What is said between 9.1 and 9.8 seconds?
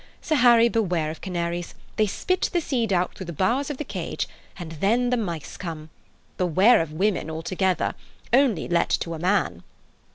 a man."